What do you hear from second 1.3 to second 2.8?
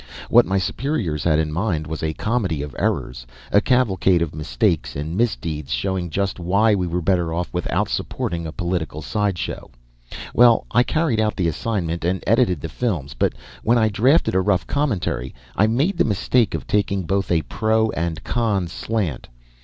in mind was a comedy of